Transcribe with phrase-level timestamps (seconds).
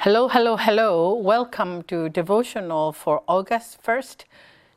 [0.00, 1.14] Hello, hello, hello.
[1.14, 4.24] Welcome to devotional for August 1st,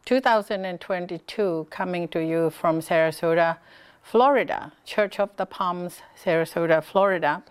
[0.06, 3.58] 2022, coming to you from Sarasota,
[4.02, 7.44] Florida, Church of the Palms, Sarasota, Florida.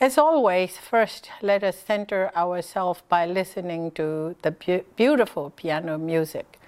[0.00, 6.58] As always, first let us center ourselves by listening to the be- beautiful piano music.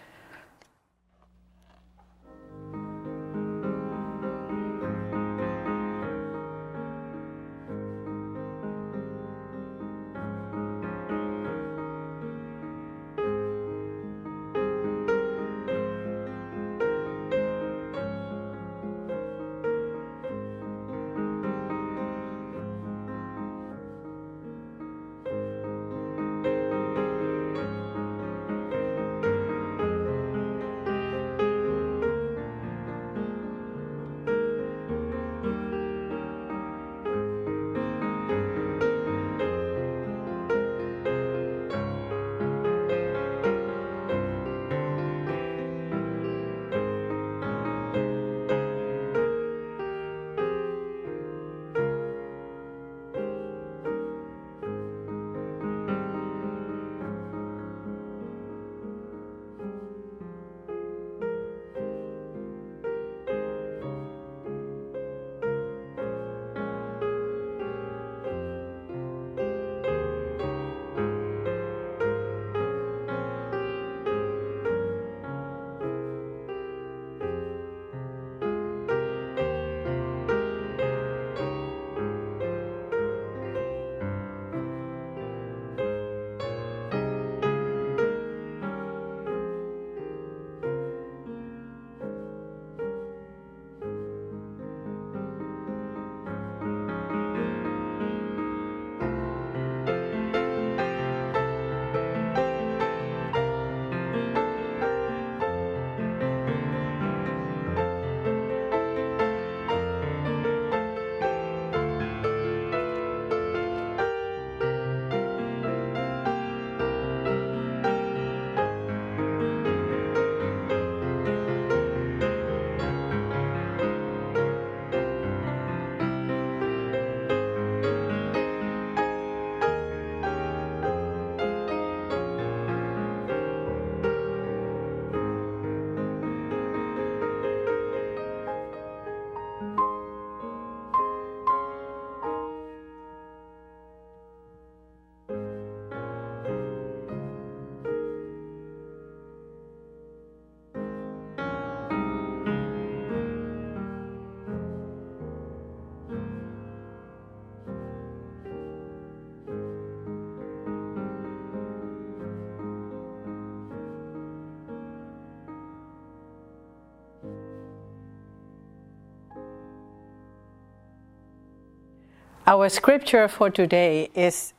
[172.49, 174.53] Our scripture for today is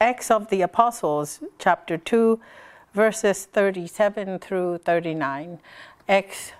[0.00, 2.38] Acts of the Apostles, chapter 2,
[2.94, 5.58] verses 37 through 39.
[6.08, 6.52] Acts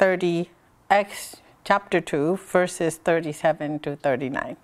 [0.00, 0.50] 30,
[0.90, 4.56] Acts chapter 2, verses 37 to 39.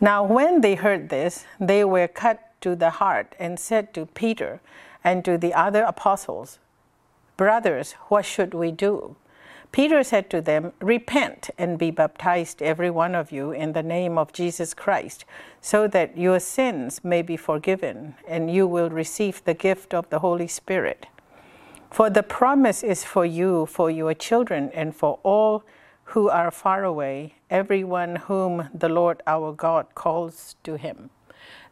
[0.00, 4.60] Now, when they heard this, they were cut to the heart and said to Peter
[5.04, 6.58] and to the other apostles,
[7.36, 9.14] Brothers, what should we do?
[9.72, 14.18] Peter said to them, Repent and be baptized, every one of you, in the name
[14.18, 15.24] of Jesus Christ,
[15.62, 20.18] so that your sins may be forgiven, and you will receive the gift of the
[20.18, 21.06] Holy Spirit.
[21.90, 25.64] For the promise is for you, for your children, and for all
[26.04, 31.08] who are far away, everyone whom the Lord our God calls to him.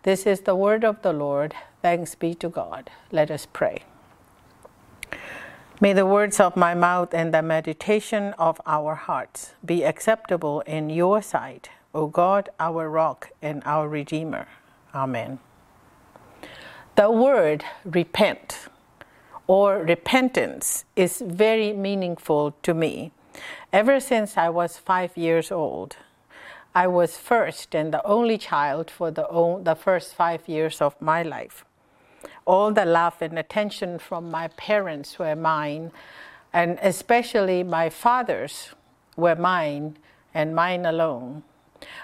[0.04, 1.54] This is the word of the Lord.
[1.82, 2.90] Thanks be to God.
[3.12, 3.82] Let us pray.
[5.82, 10.90] May the words of my mouth and the meditation of our hearts be acceptable in
[10.90, 14.46] your sight, O God, our rock and our redeemer.
[14.94, 15.38] Amen.
[16.96, 18.68] The word repent
[19.46, 23.12] or repentance is very meaningful to me.
[23.72, 25.96] Ever since I was five years old,
[26.74, 29.26] I was first and the only child for the,
[29.64, 31.64] the first five years of my life
[32.46, 35.92] all the love and attention from my parents were mine,
[36.52, 38.70] and especially my father's
[39.16, 39.96] were mine
[40.34, 41.42] and mine alone.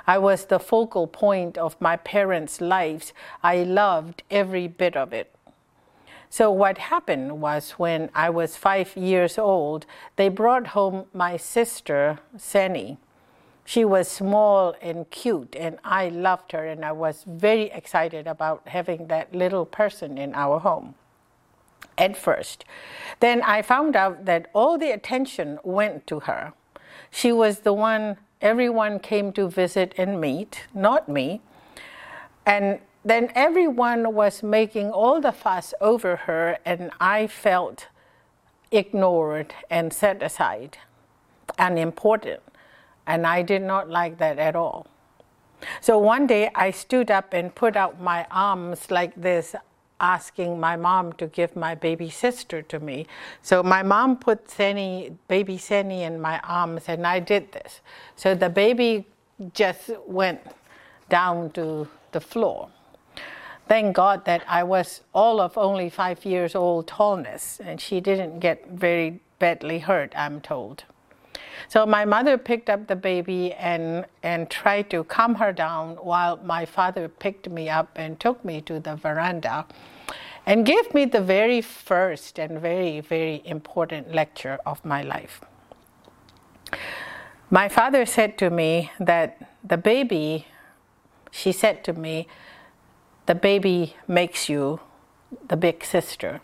[0.06, 3.12] I was the focal point of my parents' lives.
[3.42, 5.32] I loved every bit of it.
[6.28, 9.86] So, what happened was when I was five years old,
[10.16, 12.98] they brought home my sister, Sani.
[13.66, 18.68] She was small and cute, and I loved her, and I was very excited about
[18.68, 20.94] having that little person in our home
[21.98, 22.64] at first.
[23.18, 26.52] Then I found out that all the attention went to her.
[27.10, 31.40] She was the one everyone came to visit and meet, not me.
[32.44, 37.88] And then everyone was making all the fuss over her, and I felt
[38.70, 40.78] ignored and set aside,
[41.58, 42.42] unimportant.
[43.06, 44.86] And I did not like that at all.
[45.80, 49.54] So one day I stood up and put out my arms like this,
[50.00, 53.06] asking my mom to give my baby sister to me.
[53.42, 57.80] So my mom put Sani, baby Sani in my arms, and I did this.
[58.16, 59.06] So the baby
[59.54, 60.40] just went
[61.08, 62.68] down to the floor.
[63.68, 68.38] Thank God that I was all of only five years old tallness, and she didn't
[68.38, 70.84] get very badly hurt, I'm told.
[71.68, 76.36] So my mother picked up the baby and, and tried to calm her down while
[76.38, 79.66] my father picked me up and took me to the veranda
[80.46, 85.40] and gave me the very first and very, very important lecture of my life.
[87.50, 90.46] My father said to me that the baby,
[91.30, 92.28] she said to me,
[93.26, 94.80] the baby makes you
[95.48, 96.40] the big sister.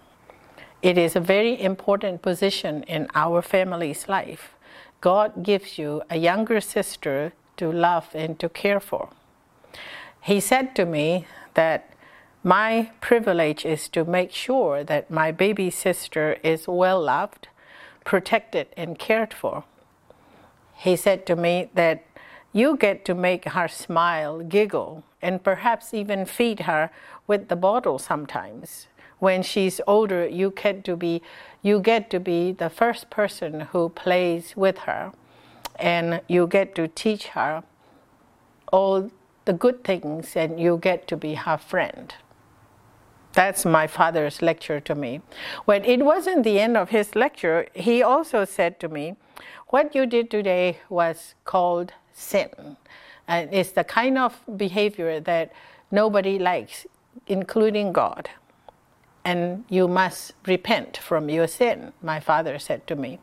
[0.80, 4.56] It is a very important position in our family's life.
[5.02, 9.10] God gives you a younger sister to love and to care for.
[10.20, 11.90] He said to me that
[12.44, 17.48] my privilege is to make sure that my baby sister is well loved,
[18.04, 19.64] protected, and cared for.
[20.76, 22.04] He said to me that
[22.52, 26.90] you get to make her smile, giggle, and perhaps even feed her
[27.26, 28.86] with the bottle sometimes.
[29.22, 31.22] When she's older, you get to be
[31.62, 35.12] you get to be the first person who plays with her
[35.78, 37.62] and you get to teach her
[38.72, 39.12] all
[39.44, 42.12] the good things and you get to be her friend.
[43.32, 45.20] That's my father's lecture to me.
[45.66, 49.14] When it wasn't the end of his lecture, he also said to me,
[49.68, 52.76] What you did today was called sin.
[53.28, 55.52] And it's the kind of behavior that
[55.92, 56.88] nobody likes,
[57.28, 58.28] including God
[59.24, 63.18] and you must repent from your sin, my father said to me.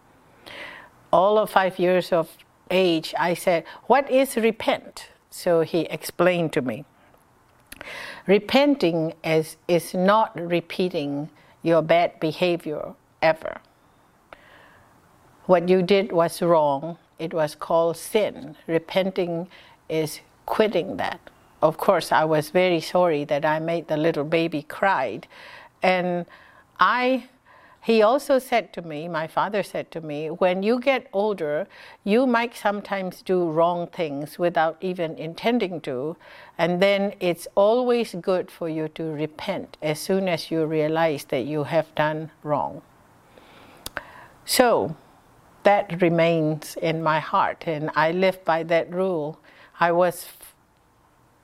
[1.12, 2.30] All of five years of
[2.72, 5.10] age, I said, What is repent?
[5.30, 6.86] So he explained to me.
[8.28, 11.30] Repenting is, is not repeating
[11.62, 13.62] your bad behavior ever.
[15.46, 18.56] What you did was wrong, it was called sin.
[18.68, 19.48] Repenting
[19.90, 21.20] is quitting that.
[21.62, 25.28] Of course, I was very sorry that I made the little baby cried
[25.82, 26.26] and
[26.80, 27.26] I,
[27.82, 31.68] he also said to me, my father said to me, when you get older,
[32.04, 36.18] you might sometimes do wrong things without even intending to,
[36.58, 41.46] and then it's always good for you to repent as soon as you realize that
[41.46, 42.82] you have done wrong.
[44.46, 44.96] So
[45.64, 49.40] that remains in my heart, and I live by that rule.
[49.80, 50.28] I was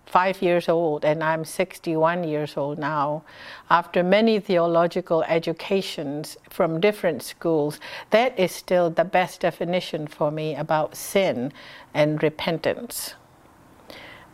[0.06, 3.24] five years old and I'm 61 years old now.
[3.70, 7.80] After many theological educations from different schools,
[8.12, 11.52] that is still the best definition for me about sin
[11.94, 13.16] and repentance.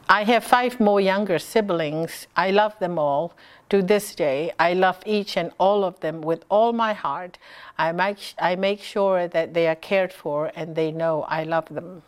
[0.10, 2.28] I have five more younger siblings.
[2.36, 3.34] I love them all.
[3.70, 7.38] To this day, I love each and all of them with all my heart.
[7.78, 11.70] I make, I make sure that they are cared for and they know I love
[11.70, 12.04] them.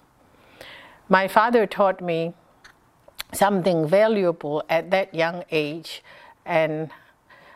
[1.07, 2.33] My father taught me
[3.33, 6.03] something valuable at that young age.
[6.45, 6.91] And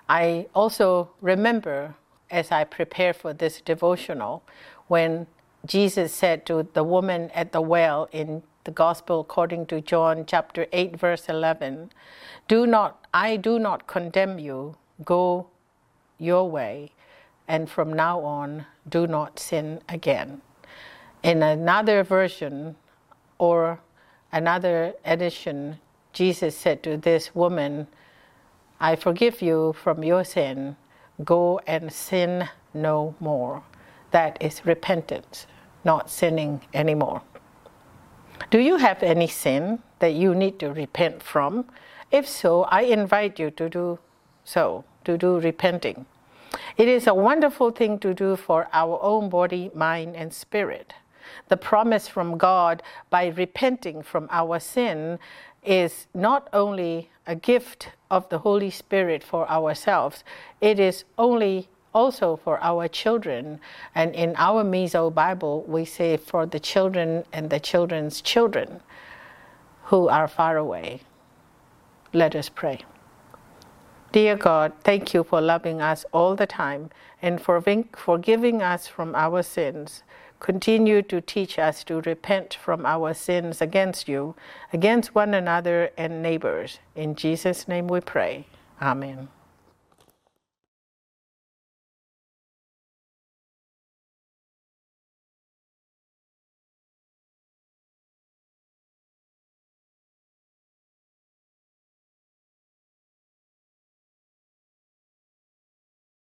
[0.09, 1.95] I also remember
[2.29, 4.43] as I prepare for this devotional
[4.87, 5.27] when
[5.65, 10.67] Jesus said to the woman at the well in the Gospel according to John chapter
[10.71, 11.91] 8 verse 11,
[12.47, 14.75] "Do not I do not condemn you.
[15.03, 15.47] Go
[16.17, 16.91] your way,
[17.47, 20.41] and from now on do not sin again."
[21.23, 22.75] In another version
[23.37, 23.79] or
[24.31, 25.79] another edition,
[26.13, 27.87] Jesus said to this woman,
[28.79, 30.75] I forgive you from your sin.
[31.23, 33.63] Go and sin no more.
[34.11, 35.47] That is repentance,
[35.83, 37.21] not sinning anymore.
[38.51, 41.65] Do you have any sin that you need to repent from?
[42.11, 43.99] If so, I invite you to do
[44.43, 46.05] so, to do repenting.
[46.77, 50.93] It is a wonderful thing to do for our own body, mind, and spirit
[51.47, 55.19] the promise from God by repenting from our sin
[55.63, 60.23] is not only a gift of the Holy Spirit for ourselves,
[60.61, 63.59] it is only also for our children.
[63.95, 68.81] And in our Mizo Bible, we say for the children and the children's children
[69.85, 71.01] who are far away.
[72.13, 72.79] Let us pray.
[74.11, 76.89] Dear God, thank you for loving us all the time
[77.21, 77.61] and for
[77.93, 80.03] forgiving us from our sins.
[80.39, 84.35] Continue to teach us to repent from our sins against you,
[84.71, 86.79] against one another and neighbors.
[86.95, 88.45] In Jesus' name we pray.
[88.81, 89.29] Amen.